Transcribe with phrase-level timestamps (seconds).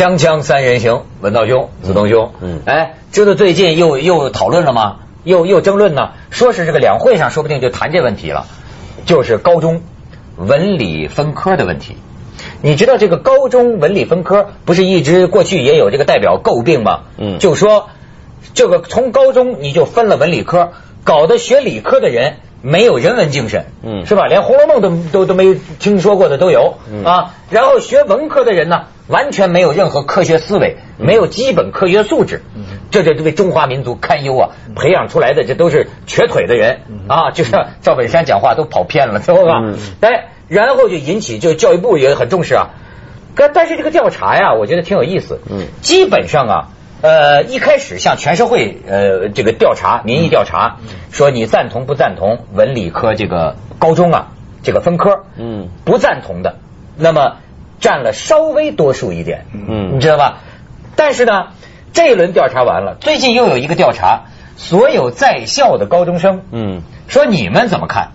[0.00, 5.00] 锵锵三人行，文道兄、子东兄，嗯，哎，知道最近又又讨论了吗？
[5.24, 6.12] 又又争论呢？
[6.30, 8.46] 说是这个两会上说不定就谈这问题了，
[9.04, 9.82] 就是高中
[10.38, 11.98] 文理分科的问题。
[12.62, 17.00] 你知道这个高中文理分科不是一直过去也有这个代表诟病吗？
[17.18, 17.90] 嗯，就说
[18.54, 20.72] 这个从高中你就分了文理科，
[21.04, 24.28] 搞得学理科的人没有人文精神，嗯，是吧？
[24.28, 27.34] 连《红楼梦》都都都没听说过的都有啊。
[27.50, 32.42] 然后学文科的人呢，完全没有任何科学思维，没有基本科学素质，
[32.90, 34.50] 这这为中华民族堪忧啊！
[34.74, 39.74] 培养出来的这都是瘸腿的人啊，就像赵本山讲话都跑偏了，知道吧？
[40.00, 40.28] 哎。
[40.50, 42.70] 然后就引起，就教育部也很重视啊。
[43.36, 45.38] 但但是这个调查呀，我觉得挺有意思。
[45.48, 46.68] 嗯，基本上啊，
[47.02, 50.78] 呃，一开始向全社会呃这个调查民意调查，
[51.12, 54.32] 说你赞同不赞同文理科这个高中啊
[54.64, 55.20] 这个分科？
[55.36, 56.56] 嗯，不赞同的，
[56.96, 57.36] 那么
[57.80, 59.46] 占了稍微多数一点。
[59.52, 60.38] 嗯，你知道吧？
[60.96, 61.48] 但是呢，
[61.92, 64.24] 这一轮调查完了，最近又有一个调查，
[64.56, 68.10] 所有在校的高中生，嗯，说你们怎么看？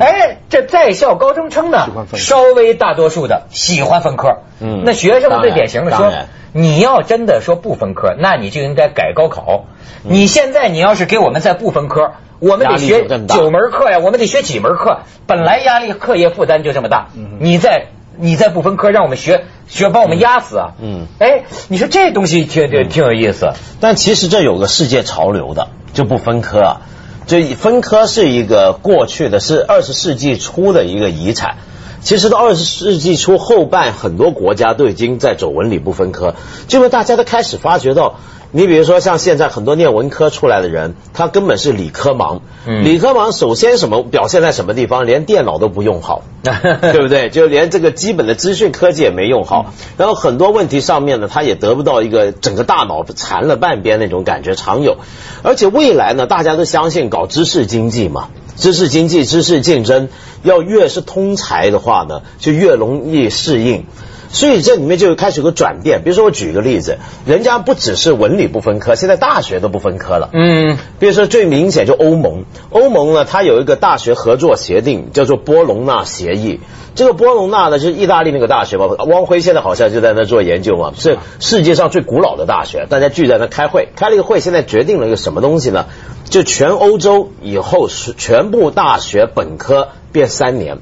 [0.00, 4.38] 哎，这在校高中生呢，稍微大多数的喜欢分科。
[4.60, 6.12] 嗯，那学生们最典型的说，
[6.52, 9.64] 你要真的说不分科，那你就应该改高考。
[10.04, 17.08] 你现在你要是给我们再不分科，我们得学九门课呀，我们得学几门课，本来压力课业负担就这么大，
[17.40, 17.86] 你再
[18.22, 20.74] 你再不分科，让我们学学把我们压死啊。
[20.80, 26.80] 嗯，哎，你说这东西挺挺挺有意思，但其实这有个世界潮流的，就不分科啊。
[27.26, 31.56] 这分科是一个过去的是二十世纪初的一个遗产，
[32.02, 36.34] 其实到二十世纪初后半，很多国家都已经在走文理不分科，
[36.68, 38.16] 就是大家都开始发觉到。
[38.54, 42.40] 你比如说，像现在很多念文科出来的人，他根本是理科盲。
[42.66, 45.06] 理科盲首先什么表现在什么地方？
[45.06, 47.30] 连电脑都不用好， 对不对？
[47.30, 49.72] 就连这个基本的资讯科技也没用好。
[49.96, 54.98] 然后很多问题上面呢，他也得不到一个整个大脑残了半边那种感觉，常有。
[55.42, 60.08] 而且未来呢，大家都相信搞知识经济嘛，知识经济、知识竞争，
[60.42, 63.86] 要越是通才的话呢，就越容易适应。
[64.32, 70.30] 所以这里面就开始有个转变，比如说我举一个例子，人家不只是文理不分科，现在大学都不分科了。
[70.32, 76.60] 嗯，比如说最明显就欧盟，欧盟呢它有一个大学合作协定，叫做波隆纳协议。
[76.94, 85.86] 这个波隆纳呢就是意大利那个大学吧，汪辉现在好像就在那做研究嘛，是世界上最古老的大学，大家聚在那开会，开了一个会，现在决定了一个什么东西呢？
[86.30, 90.78] 就全欧洲以后是全部大学本科变三年，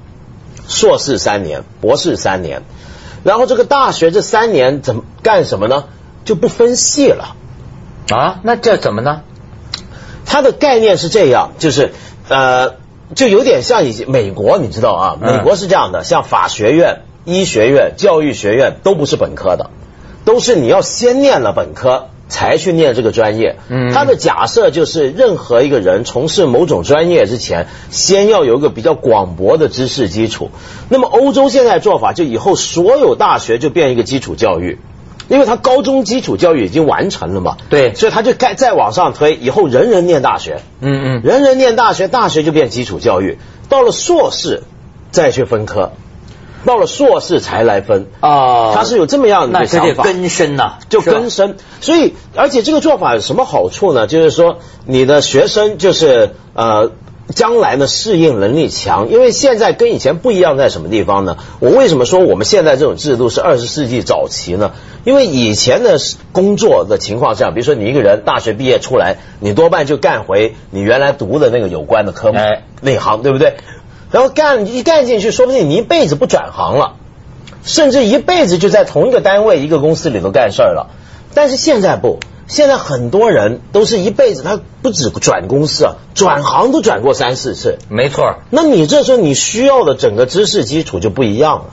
[0.69, 2.63] 硕士三年，博士三年。
[3.25, 5.85] 然后这个大学这三年怎么干什么呢？
[6.25, 7.37] 就不分系了
[8.11, 8.41] 啊？
[8.43, 9.23] 那这怎么呢？
[10.27, 11.93] 它的概念是这样，就是
[12.29, 12.75] 呃，
[13.15, 15.19] 就有点像以前美国，你知道啊？
[15.21, 19.71] 美国是这样的，像法学院、医学院、教育学院都不是本科的，
[20.25, 22.09] 都是你要先念了本科。
[22.31, 30.51] 才去念这个专业，嗯，他的假设就是任何一个人从事某种专业之前，先要有一个比较广博的知识基础。
[30.89, 34.79] 那么欧洲现在做法，就以后所有大学就变一个基础教育，
[35.29, 43.39] 因为他高中基础教育已经完成了嘛，对，所以他就该再往上推，以后人人念大学，嗯嗯，人人念大学，大学就变基础教育，
[43.69, 44.63] 到了硕士
[45.11, 45.93] 再去分科。
[46.65, 51.57] 到了硕士才来分啊，他是有这么样的想法，根深呐，就根深。
[51.81, 54.07] 所以，而且这个做法有什么好处呢？
[54.07, 56.93] 就是说，你的学生就是呃，
[57.35, 59.09] 将来呢适应能力强。
[59.11, 61.39] 因为现在跟以前不一样，在什么地方呢？
[61.61, 64.73] 我为什么说我们现在这种制度是二十世纪早期呢？
[65.05, 65.99] 因为以前的
[66.33, 72.39] 工作的情况下，比如说你一个人大学毕业出来，你多半就干回你原来读的那个有关的科目
[72.83, 73.55] 那行，对不对？
[74.11, 76.97] 然后干一干进去，说不定你一辈子不转行了，
[77.63, 80.91] 甚至一辈子就在同一个单位、一个公司里头干事儿了。
[81.35, 87.79] 但是现在不，现在很多人都是一辈子，他不止转公司啊，转行都转过三四次。
[87.89, 88.37] 没错。
[88.51, 91.65] 那你这时候你需要的整个知识基础就不一样了。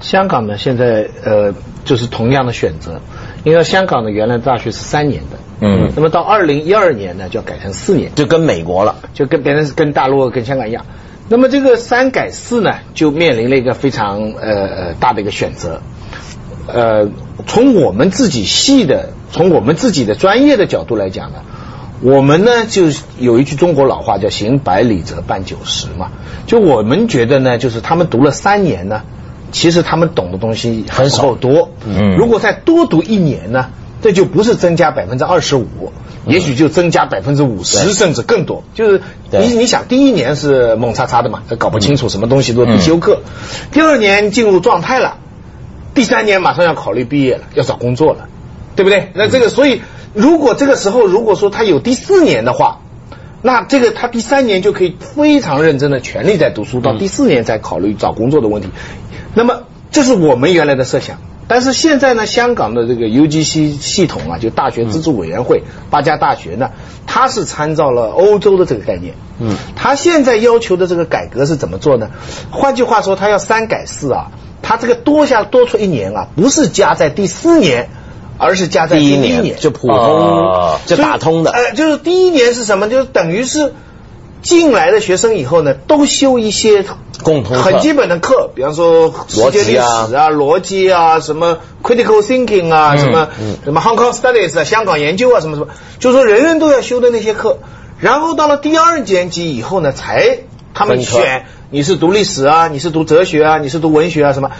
[0.00, 1.54] 香港呢，现在呃
[1.84, 3.00] 就是同样的选择，
[3.44, 10.84] 因为香港的原来大学是三年的，嗯，那么到二零一二年呢就要改成四年，就跟美国了，就跟别人跟大陆跟香港一样。
[11.32, 15.80] 那么这个三改四呢，就面临了一个非常呃大的一个选择。
[16.66, 17.08] 呃，
[17.46, 21.38] 从我们自己系的，从我们自己的专业的角度来讲呢，
[22.02, 22.82] 我们呢就
[23.18, 26.10] 有一句中国老话叫“行百里则半九十”嘛。
[26.46, 29.00] 就我们觉得呢，就是他们读了三年呢，
[29.52, 31.70] 其实他们懂的东西很少多。
[31.86, 32.14] 嗯。
[32.14, 33.70] 如果再多读一年呢，
[34.02, 35.94] 这就不是增加百分之二十五。
[36.26, 43.22] 也许就增加百分之五十甚至更多，就是你你想第一年是猛叉叉的嘛，搞不清楚什么东西都必修课，
[43.72, 45.18] 第二年进入状态了，
[45.94, 48.28] 第三年马上要考虑毕业了，要找工作了，
[48.76, 49.10] 对不对？
[49.14, 49.82] 那这个所以
[50.14, 52.78] 如果这个时候如果说他有第四年的话。
[53.44, 58.68] 那这个他第三年就可以非常认真的全力在读书，到第四年再考虑找工作的问题。
[59.34, 61.18] 那么这是我们原来的设想，
[61.52, 66.70] 但是现在呢，香港的这个 UGC 系统啊，就大学资助委员会八家大学呢，
[67.06, 69.16] 它是参照了欧洲的这个概念。
[69.38, 72.08] 嗯，它现在要求的这个改革是怎么做呢？
[72.50, 74.30] 换句话说，它要三改四啊，
[74.62, 77.90] 它这个多下多出一年啊，不是加在第四年。
[78.38, 82.88] 而是加在第一年就普通就打通的，呃，就是第一年是什么？
[82.88, 83.72] 就是等于是
[84.42, 86.84] 进来的学生以后呢，都修一些
[87.22, 93.28] 共同很基本的课，比方说世界历史啊、逻辑啊、什么 critical thinking 啊、什么
[93.64, 95.68] 什么 Hong Kong Studies 啊、香港研究啊什么什么，
[95.98, 97.58] 就是说人人都要修的那些课。
[98.00, 100.40] 然后到了第二年级以后呢，才
[100.74, 104.50] 他们选你是读历史啊，你是读哲学啊，你是读文学啊什么。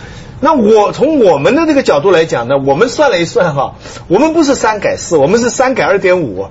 [0.40, 3.74] 那我从我们的这个角度来讲呢，我们算了一算哈，
[4.08, 6.46] 我们不是三改四，我们是三改二点五，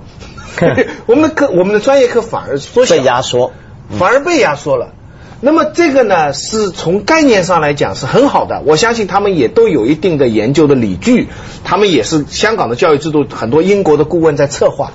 [1.06, 3.52] 我们的课我们的专业课反而缩小，被压缩，
[3.98, 4.92] 反而被压缩了。
[5.40, 11.28] 那么这个呢，是从概念上来讲是很好的，我相信他们也都有一定的研究的理据，
[11.64, 14.92] 他们也是香港的教育制度很多英国的顾问在策划，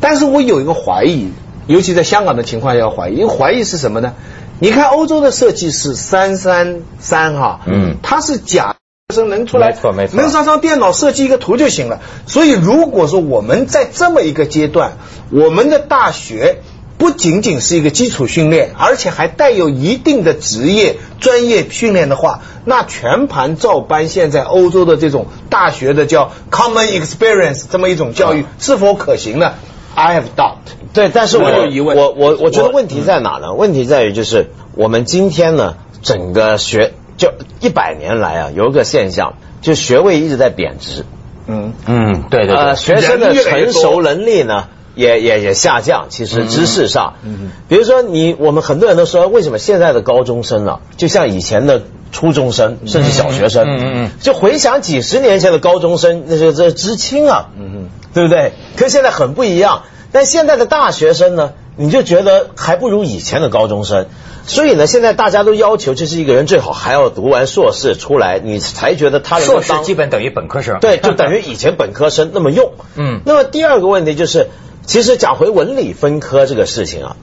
[0.00, 1.32] 但是我有一个怀疑，
[1.66, 4.12] 尤其在香港的情况要怀疑，因为怀疑是什么呢？
[4.60, 8.76] 你看欧洲的设计是三三三哈，嗯，它是假
[9.14, 12.02] 生能出来，没错没错，能上上电脑设计一个图就行了。
[12.26, 14.98] 所以如果说我们在这么一个阶段，
[15.30, 16.58] 我们的大学
[16.98, 29.54] 不仅仅是一个基础训练，而且还带有一定的职业专业训练的话，那全盘照搬现在欧洲的这种大学的叫 common experience 这么一种教育是否可行呢
[29.94, 30.58] ？I have doubt。
[30.92, 33.54] 对，但是我有疑问，我我我觉得问题在哪呢？
[33.54, 41.04] 问题在于就是我们今天呢，整个学就一百年来啊，有一个现象，就学位一直在贬值。
[41.46, 46.06] 嗯嗯，对对对，学生的成熟能力呢，也也也下降。
[46.10, 51.82] 其实知识上，嗯，嗯比如说你我们很多人都说，为什么现在的高中生啊，就像以前的
[52.12, 58.52] 初中生，甚至小学生，嗯嗯，就回想几十年前的高中生，那是这知青啊，嗯嗯，对不对？
[58.76, 59.82] 跟现在很不一样。
[60.12, 64.06] 但现在的大学生呢，你就觉得还不如以前的高中生，
[64.44, 72.72] 所以呢，现在大家都要求，就是一个人最好还要读完硕士出来，你才觉得他硕士基本等于本科生，对，就等于以前本科生那么用。
[72.96, 74.48] 嗯，那么第二个问题就是，
[74.84, 77.16] 其实讲回文理分科这个事情啊，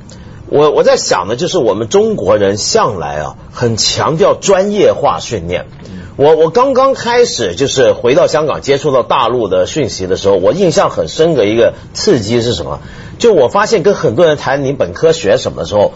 [0.47, 5.65] 我我在想的就是我们中国人向来啊很强调专业化训练。
[6.17, 12.79] 我我刚刚开始就是回到香港接触到大陆的讯息的时候，我印象很深的一个刺激是什么？
[13.19, 15.93] 就我发现跟很多人谈你本科学什么的时候，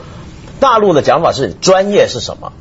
[0.60, 2.51] 大陆的讲法是专业是什么，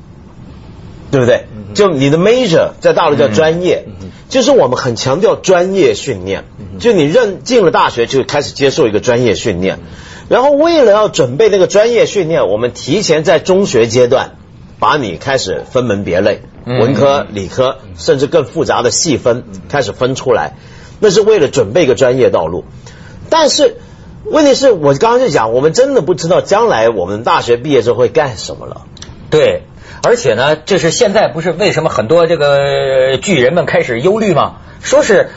[1.10, 1.46] 对不对？
[1.74, 3.86] 就你的 major 在大陆叫专业，
[4.28, 6.44] 就是我们很强调专业训练，
[6.78, 9.80] 就你认进了大学就开始接受一个专业训练，
[10.28, 14.36] 然后为了要准备那个专业训练，我们提前在中学阶段
[14.78, 16.42] 把你开始分门别类。
[16.64, 20.52] 文科、理科，甚至更复杂的细分开始分出来，
[21.00, 22.66] 那是为了准备一个专业道路。
[23.30, 23.78] 但是
[24.24, 28.82] 问题是我刚刚就讲，我们真的不知道将来我们大学毕业之后会干什么了。
[29.30, 29.62] 对，
[30.02, 34.56] 而且呢，就是现在不是为什么很多这个巨人们开始忧虑吗？
[34.82, 35.30] 说是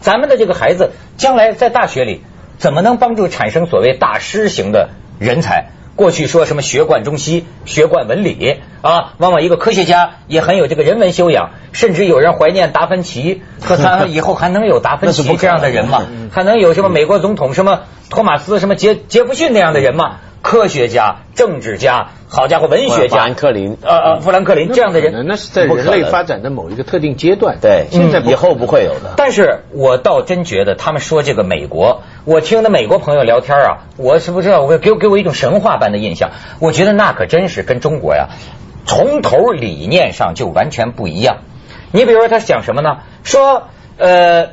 [0.00, 2.22] 咱们的这个孩子将来在大学里
[2.56, 5.66] 怎么能帮助产生所谓大师型的人才？
[5.98, 16.02] 过去说什么学贯中西，学贯文理啊，往往一个科学家也很有这个人文修养，甚至有人怀念达芬奇，可他以后还能有达芬 奇这样的人吗？
[16.32, 17.80] 还能有什么美国总统什么
[18.10, 20.16] 托马斯什么杰杰弗逊那样的人吗？
[20.40, 22.10] 科学家、政治家。
[22.30, 29.14] 好家伙，文学家富兰克林，呃呃，富兰克林这样的人，那是在人类发展的某一个特定阶段，对，现在以后不会有的。
[29.16, 36.30] 但是我倒真觉得，他们说这个美国，我听的美国朋友聊天啊，我是不知道，我给给我一种神话般的印象。
[36.60, 38.28] 我觉得那可真是跟中国呀，
[38.88, 41.42] 从头理念上就完全不一样。
[41.92, 43.00] 你比如说他讲什么呢？
[43.22, 43.68] 说
[43.98, 44.48] 呃，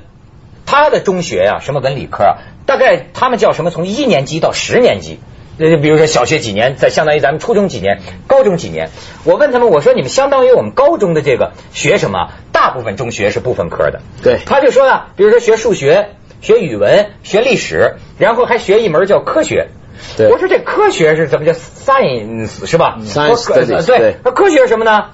[0.65, 3.71] 他的中学呀，什么文理科啊，大概他们叫什么？
[3.71, 5.19] 从一年级到十年级。
[5.57, 8.89] 呃，比如说小学几年，在相当于咱们初中几年，高中几年。
[9.23, 12.31] 我问他们，我说你们相当于我们高中的这个学什么？
[12.51, 14.01] 大部分中学是不分科的。
[14.21, 16.09] 对，他就说啊，比如说学数学、
[16.41, 19.69] 学语文、学历史，然后还学一门叫科学。
[20.17, 25.11] 对，我说这科学是怎么叫 science 是吧？science 对，那科学是什么呢？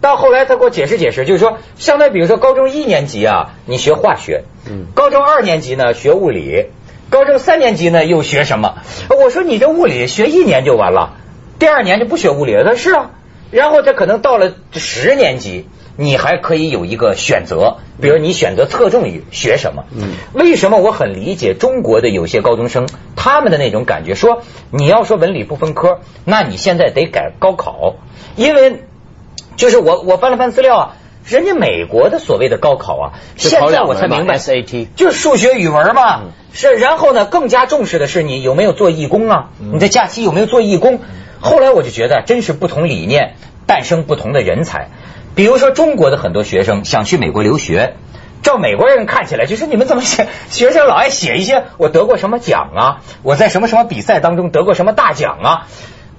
[0.00, 6.66] 到后来他给我解释解释，就是说，相当于比如说高中一年级啊，你学化学，嗯，高中二年级呢学物理。
[7.10, 8.76] 高中三年级呢，又学什么？
[9.08, 11.12] 我说你这物理学一年就完了，
[11.58, 12.64] 第二年就不学物理了。
[12.64, 13.10] 他说是啊，
[13.50, 19.84] 然后他可能到了十年级，你还可以有一个选择，比如你选择侧重于学什么。
[19.94, 24.14] 嗯，为什么我很理解中国的有些高中生他们的那种感觉？
[24.14, 27.94] 说你要说文理不分科，那你现在得改高考，
[28.36, 28.82] 因为
[29.56, 30.96] 就是我我翻了翻资料啊。
[31.26, 36.20] 人家美国的所谓的高考啊，现在我才明白，SAT 就是数学、语文嘛。
[36.52, 39.48] 是，然后呢，更加重视的是你有没有做义工啊？
[39.58, 41.00] 你的假期有没有做义工？
[41.40, 43.34] 后来我就觉得，真是不同理念
[43.66, 44.88] 诞生不同的人才。
[45.34, 47.94] 比如说，中国的很多学生想去美国留学，
[48.42, 50.28] 照美国人看起来，就是你们怎么写？
[50.48, 55.66] 学生老爱写一些我得过什么奖啊，我在什么什么比赛当中得过什么大奖啊。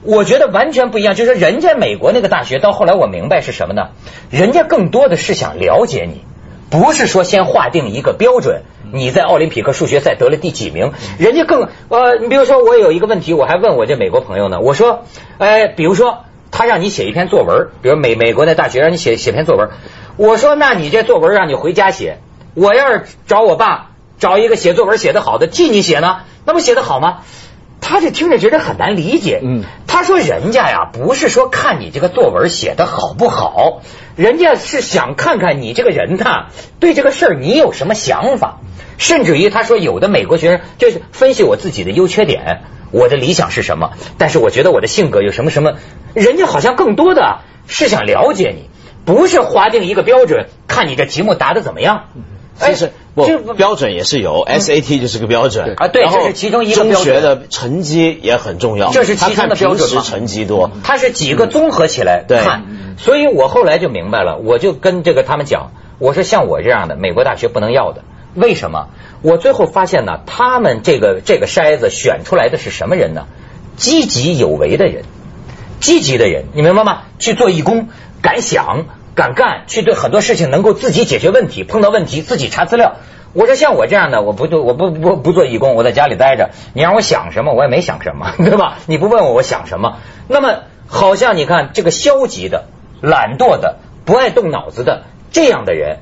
[0.02, 3.90] 我觉得完全不一样，就是人家美国那个大学，到后来我明白是什么呢？
[4.30, 6.24] 人家更多的是想了解你，
[6.70, 8.62] 不是说先划定一个标准。
[8.96, 10.94] 你在奥林匹克数学赛得了第几名？
[11.20, 15.04] 人家更呃，你比如说我有一个问题，我还问我这美国朋友呢，我说，
[15.38, 19.70] 哎，比如说他让你写一篇作文，比如美美国那大学让你写写篇作文，
[20.18, 22.20] 我说那你这作文让你回家写，
[22.54, 27.24] 我要是找我爸找一个写作文写得好的替你写呢，那不写得好吗？
[27.82, 29.40] 他这听着觉得很难理解。
[29.44, 33.82] 嗯，他说人家呀不是说看你这个作文写的好不好，
[34.16, 36.48] 人家是想看看你这个人呐，
[36.80, 38.58] 对这个事儿你有什么想法。
[38.98, 45.74] 甚至于他说有的美国学生就是分析我自己的优缺点，我的理想是什么，但是我觉得我的性格有什么什么，
[46.14, 48.70] 人家好像更多的是想了解你，
[49.06, 52.06] 不是划定一个标准，看你这题目答的怎么样。
[52.58, 55.74] 其实不标准也是有，SAT 就是个标准。
[55.76, 62.64] 啊，对，这是其中一个中学的成绩也很重要，这是其中的标准成绩多，它是几个综合起来看，
[62.98, 68.06] 所以我后来就明白了，我就跟这个他们讲，我说像我这样的美国大学不能要的，
[68.36, 68.90] 为什么？
[69.22, 73.26] 我最后发现呢，他们这个这个筛子选出来的是什么人呢？
[73.76, 75.04] 积极有为的人，
[75.80, 77.02] 积极的人，你明白吗？
[77.18, 77.88] 去做义工，
[78.22, 78.86] 敢想。
[79.16, 82.96] 敢干，去对很多事情能够自己解决问题，碰到问题自己查资料。
[83.32, 86.50] 我说像我这样的，我不就我不不不做义工，我在家里待着。
[86.74, 88.80] 你让我想什么，我也没想什么， 对吧？
[88.88, 90.00] 你不问我，我想什么？
[90.28, 92.66] 那么好像你看这个消极的、
[93.02, 96.00] 懒惰的、不爱动脑子的这样的人，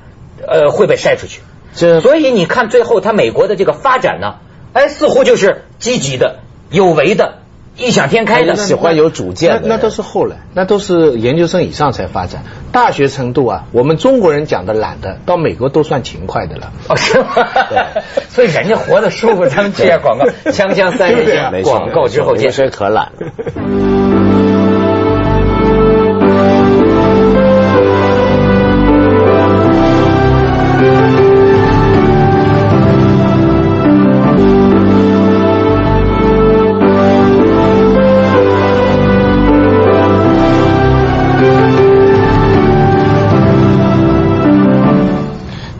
[0.48, 1.42] 呃，会被筛出去。
[1.74, 4.36] 所以你看最后他美国的这个发展呢，
[4.74, 6.40] 哎，似乎就是积极的、
[6.70, 7.40] 有为的。
[7.76, 12.44] 异想天开的，喜欢有主见的，那都是后来，那都是研究生以上才发展。
[12.72, 16.72] 大学程度啊，我们中国人讲的懒的，到美国都算勤快的了。
[16.88, 17.30] 哦，是吗？
[17.72, 19.48] 对， 所以人家活得舒服。
[19.48, 22.52] 咱们接下广告，锵锵三人行， 广告之后见。
[22.52, 23.12] 谁可懒？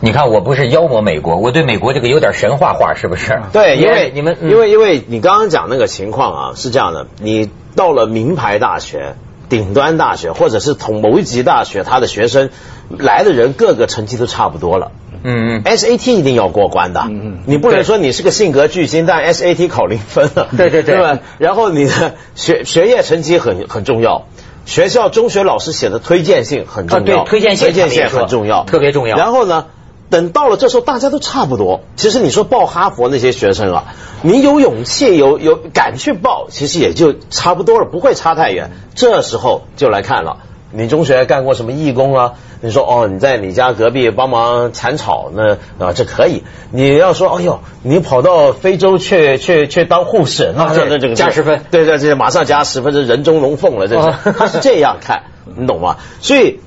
[0.04, 3.40] 你看，我不是妖魔美国，我对美国这个有点神话化，是不是？
[3.52, 9.14] 对，因为你们，因为因为你刚刚讲那个情况啊，是这样的，你到了名牌大学、
[9.48, 12.50] 顶端大学，或者是同某一级大学，他的学生
[12.90, 14.92] 来的人，各个成绩都差不多了。
[15.22, 17.00] 嗯嗯，SAT 一定要过关的。
[17.08, 20.48] 嗯嗯，你不能说你是个性格巨星，但 SAT 考零分了。
[20.54, 21.18] 对对对， 对吧？
[21.38, 24.26] 然后你的学学业成绩很很重要，
[24.66, 29.16] 学校中学老师写的推荐信很重要，对，推荐信推荐信很重要，特别重要。
[29.16, 29.64] 然后呢？
[30.10, 31.80] 等到了这时候，大家都差不多。
[31.96, 33.84] 其实你说报哈佛那些学生啊，
[34.22, 38.70] 你有勇气、有有敢去报，其实也就差不多了，不会差太远。
[38.94, 40.38] 这时候就来看了，
[40.70, 42.32] 你中学干过什么义工啊？
[42.60, 46.44] 你说哦，你在你家隔壁帮忙铲草，那啊这可以。
[46.70, 51.62] 你要说哎呦，你跑到非洲去去去当护士，那这这个加十分。
[51.70, 55.96] 对对，对马上加十分，这人中龙凤了，这是 他是这样看，你懂吗？
[56.20, 56.60] 所以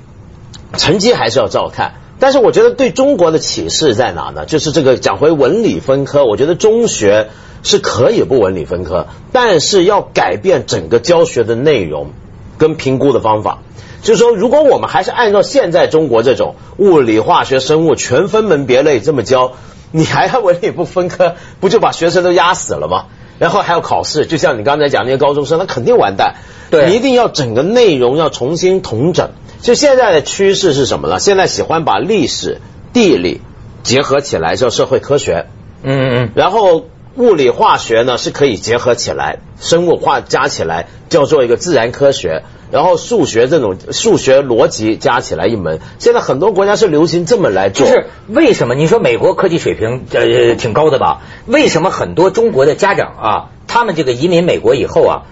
[0.76, 1.94] 成绩还是要照看。
[2.20, 4.44] 但是我觉得对中国的启示在哪呢？
[4.46, 7.28] 就是这个讲回文理分科，我觉得中学
[7.62, 12.12] 是可以不文理分科，但是要改变整个教学的内容
[12.58, 13.60] 跟评估的方法。
[14.02, 19.52] 就是说，如果我们还是按照现在中国这种物理、化学、生物全分门别类这么教，
[19.90, 23.06] 你还要文理不分科，不就把学生都压死了吗？
[23.38, 26.34] 然后还要考试，就像你刚才讲那些高中生，他肯定完蛋。
[26.70, 29.30] 对，你一定要整个内容要重新统整。
[29.60, 31.18] 就现在的趋势是什么呢？
[31.18, 32.60] 现在喜欢把历史、
[32.92, 33.40] 地理
[33.82, 35.46] 结合起来叫社会科学，
[35.82, 45.80] 嗯嗯嗯，然后物理化学呢是可以结合起来，生物化加起来叫做一个自然科学，然后数学这种数学逻辑加起来一门。
[45.98, 47.86] 现在很多国家是流行这么来做。
[47.86, 51.22] 就是为什么你说美国科技水平呃挺高的吧？
[51.46, 55.22] 为什么很多中国的家长啊，他们这个移民美国以后啊？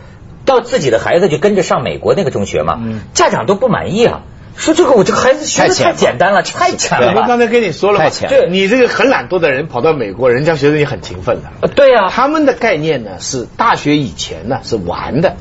[0.44, 4.22] 到自己的孩子就跟着上美国那个中学嘛，嗯家长都不满意啊。
[4.56, 7.12] 说这个我这个孩子学的太简单了，太浅了。
[7.20, 8.28] 我刚才跟你说了，太浅。
[8.30, 11.68] 对，你这个很懒惰的人跑到美国，人家觉得你很勤奋的。
[11.68, 15.36] 对呀，他们的概念呢是大学以前呢是玩的。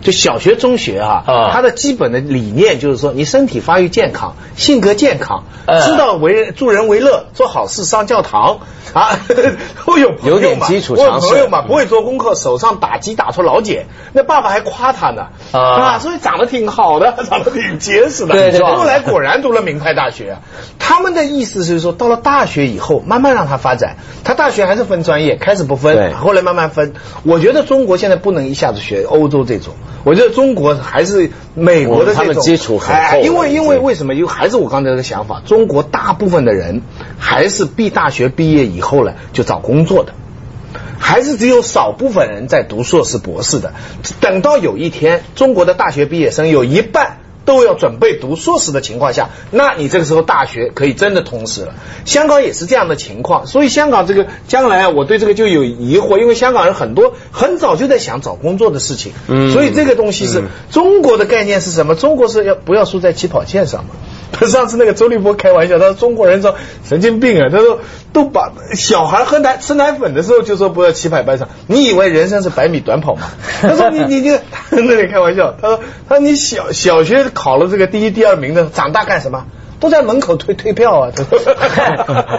[0.00, 8.60] 就小学、中学啊，他的基本的理念就是说，你身体发育健康，性格健康，知道为助人为乐，做好事上教堂
[8.94, 9.18] 啊，
[9.86, 11.28] 都有有点基础常识。
[11.28, 18.32] 朋友嘛，不会做功课，手上打鸡打出老茧，那爸爸还夸他呢啊，所以长得挺好的，长得挺结实的。
[18.34, 18.60] 对对。
[18.62, 20.38] 后来果然读了名牌大学。
[20.78, 23.96] 他们的意思是说，到了大学以后，慢慢让他发展。
[24.24, 26.94] 他大学还是分专业，开始不分，后来慢慢分。
[27.22, 29.74] 我觉得中国现在不能一下子学欧洲这种。
[30.04, 34.14] 我觉得中国还是美国的这种基础很厚，因为因为为什么？
[34.14, 36.82] 因为还是我刚才的想法，中国大部分的人
[37.18, 40.12] 还是毕大学毕业以后呢就找工作的，
[40.98, 43.74] 还是只有少部分人在读硕士博士的。
[44.20, 47.18] 等到有一天，中国的大学毕业生有一半。
[47.44, 51.74] 都要准备读硕士的情况下，那你这个时候大学可以真的通识了。
[52.04, 59.12] 香港也是这样的情况，所以香港这个将来啊，我对这个就有疑惑，因为香港人很多很早就在想找工作的事情，
[59.52, 61.94] 所以这个东西是中国的概念是什么？
[61.94, 63.90] 中国是要不要输在起跑线上嘛？
[64.40, 67.80] 他 上次那个周立波开玩笑，他说中国人说神经病啊，他说
[68.12, 73.28] 都把小孩喝奶吃奶粉的时候就说不要起跑班上，你以为人生是百米短跑吗？
[73.60, 74.38] 他说你你你
[74.70, 79.44] 那里开玩笑，他说他说你小小学考了这个第一第二名的，长大干什么？
[79.78, 81.12] 都在门口退退票啊！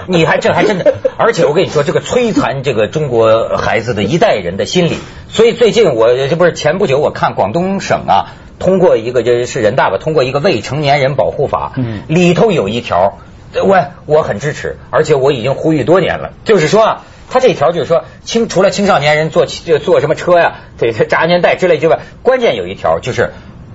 [0.07, 8.33] 你还这还真的，而且我跟你说，这个摧残这个中国孩子的一代人的心理，所以最近我这不是前不久我看广东省啊。
[8.61, 13.17] 通过一个就是人大吧，通过一个未成年人保护法，嗯，里头有一条，
[13.55, 17.01] 我我很支持，而且我已经呼吁多年了，就是说啊，
[17.31, 23.31] 他这一条就是说，青除了青少年人坐坐什么车呀，对扎安全带之类之外，关键有一条就是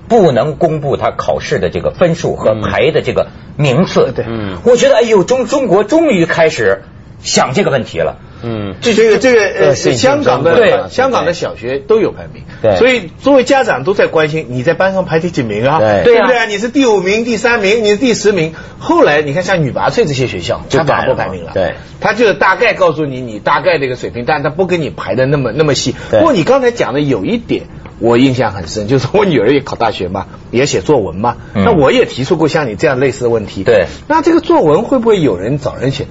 [0.07, 4.13] 不能公布他考试的这个分数和排的这个名次。
[4.15, 6.83] 对，嗯，我觉得哎呦，中中国终于开始
[7.21, 8.17] 想这个问题了。
[8.43, 10.89] 嗯，这这个这个呃，香港的对。
[10.91, 15.79] 香港的小学都有排名，对，所以作为家长都在关心你在班上排第几名啊？
[15.79, 16.45] 对，对不对啊？
[16.45, 18.53] 你是第五名、第三名，你是第十名。
[18.77, 25.95] 后来你看像女拔萃这些学校，就打破排名了，对，他就大概告诉你你大概的一个水平，但他不给你排的那么那么细。
[26.11, 27.63] 不过你刚才讲的有一点
[27.97, 33.63] 我印象很深，就是我女儿也考大学嘛，也写作文嘛，那我也提出过像你这样类似的问题。
[33.63, 36.05] 对，那这个作文会不会有人找人写？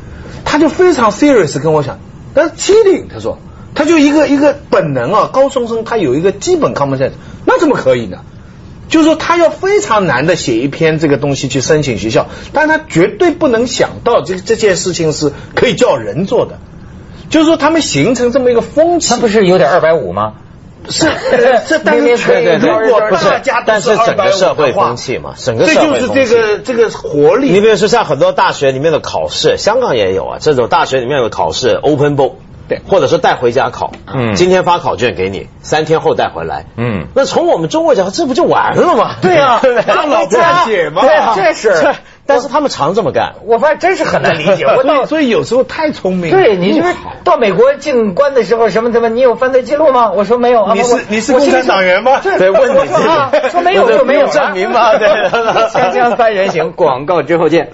[0.46, 1.98] 他就非常 serious 跟我讲。
[2.32, 3.38] 但是 cheating，他说，
[3.74, 7.12] 他就一个一个本能啊，高中生他有一个基本 common sense，
[7.44, 8.20] 那怎么可以呢？
[8.88, 16.58] 就是说他要非常难的写一篇这个东西去申请学校，但他绝对不能想到这这件事情是可以叫人做的，
[17.28, 20.34] 就是说他们形成这么一个风气，那不是有点二百五吗？
[20.88, 21.06] 是，
[21.66, 27.50] 是，但是如果大家但是整个社会风气嘛，整个社会风气，这就是这个这个活力。
[27.50, 32.34] 你比如说像很多大学里面的考试，香港也有啊，这种大学里面的考试，open book，
[32.68, 39.16] 对，或者是带回家考，嗯，今天发考卷给你，三天后带回来，嗯，那从我们中国讲，这不就完了吗？
[39.20, 41.94] 对啊， 让老家解嘛，对啊，这是。
[42.26, 44.64] 但是他们常这么干，我发现真是很难理解。
[44.64, 46.30] 我到所以有时候太聪明。
[46.30, 46.92] 对，你就是
[47.24, 50.10] 到美国进关的时候，什么什么，你有犯罪记录吗？
[50.10, 50.66] 我说没有。
[50.74, 52.20] 你是你是共产党员吗？
[52.22, 52.78] 对，问你
[53.50, 54.96] 说没有就没 有证明吗？
[54.98, 55.08] 对，
[55.70, 57.70] 锵锵三人行，广告之后见。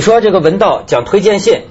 [0.00, 1.64] 你说这个文道讲推荐信，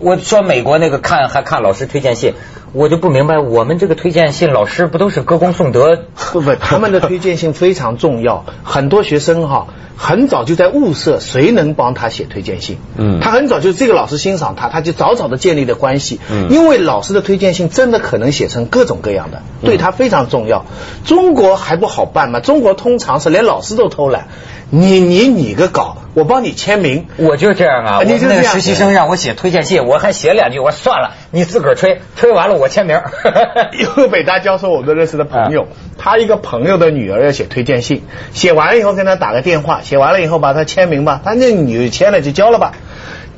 [0.00, 2.34] 我说美国那个看还看老师推荐信，
[2.72, 5.96] 我就不明白，我们这个推荐信老师不都是歌功颂德？
[6.32, 12.78] 不不，他们的推荐信非常重要，很多学生哈很早就在物色谁能帮他写推荐信。
[12.96, 16.18] 嗯，他很早就这个老师欣赏他，他就早早的建立了关系。
[16.28, 20.64] 嗯，因为老师的推荐信真的可能写成各种各样的，对他非常重要。
[21.04, 22.40] 中国还不好办吗？
[22.40, 24.26] 中国通常是连老师都偷懒。
[24.70, 28.00] 你你你个稿，我帮你签名，我就这样啊。
[28.02, 32.98] 你那个实习生让我写推荐信，我还写两句，我算了，你自个儿吹，吹完了我签名。
[33.98, 38.02] 有北大教授，我们认识的朋友，他一个朋友的女儿要写推荐信，
[38.32, 42.72] 写完了以后跟他打个电话，写完了以后把他签名吧，他那女签了就交了吧，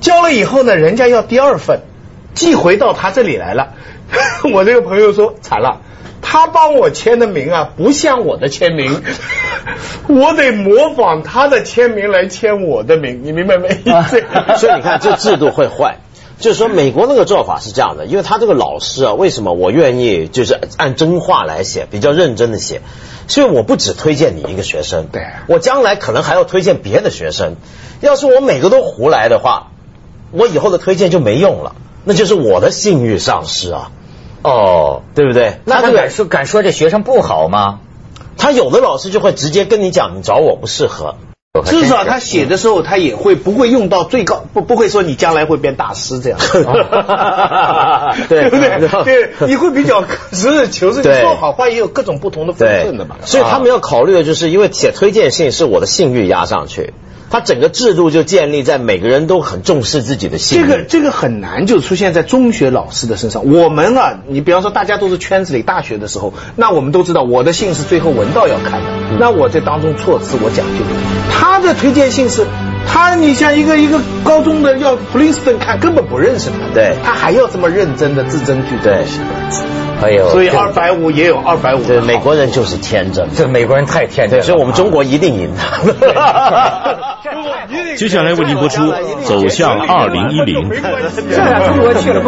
[0.01, 1.81] 交了以后呢，人家要第二份，
[2.35, 3.71] 寄回到他这里来了。
[4.55, 5.81] 我这个朋友说惨了。
[6.21, 9.03] 他帮我签的名啊，不像我的签名，
[10.09, 13.69] 我得模仿他的签名来签我的名，你明白没？
[14.59, 15.99] 所以你看，这制度会坏。
[16.41, 22.81] 就是说，美国那个做法是这样的，因为他这个老师啊，为什么我愿意就是按真话来写，比较认真的写？
[23.27, 27.57] 所以我不只推荐你一个学生，对我将来可能还要推荐别的学生。
[28.01, 29.73] 要是我每个都胡来的话，
[30.31, 33.91] 我以后的推荐就没用了，那就是我的信誉丧失啊。
[34.43, 35.61] 哦，对不对？
[35.65, 37.81] 那他敢说敢说这学生不好吗？
[38.37, 41.17] 他有的老师就会直接跟你讲，你找我不适合。
[41.65, 46.39] 至少他写的时候，他也会不会用到最高，不不会说你将来会变大师这样，
[48.29, 48.89] 对不对？
[49.05, 53.17] 对，你会比较实事求是，你说好话也有各种不同的分寸的嘛。
[53.25, 56.93] 所以他们要考虑的就是，因为写推荐信是我的信誉压上去。
[57.31, 60.67] 他整个制度就建立在每个人都很重视自己的信誉。
[60.67, 63.45] 这个这个很难就出现在中学老师的身上。
[63.51, 68.87] 我们啊，你比方说大家都是圈子里大学的时候，那我们都知道我的信是最后文道要看的，
[69.19, 70.85] 那我在当中措辞我讲究。
[71.31, 72.47] 他的推荐信是，
[72.87, 79.05] 他你像一个一个高中的要普林斯顿看，根本不认识他，对，他还要这么认真的字斟句对。
[80.01, 81.83] 哎呦，所以二百五也有二百五。
[81.83, 85.79] 对，美国人就是天真，这美国人太天真，所以我们中国一定赢他。
[87.97, 88.81] 接下来为您播出
[89.25, 90.71] 《走向二零一零》。
[91.29, 92.23] 这中国去了。